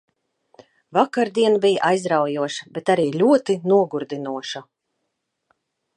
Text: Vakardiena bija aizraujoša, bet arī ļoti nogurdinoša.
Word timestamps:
Vakardiena 0.97 1.59
bija 1.65 1.83
aizraujoša, 1.89 2.67
bet 2.79 2.91
arī 2.95 3.07
ļoti 3.23 3.59
nogurdinoša. 3.73 4.65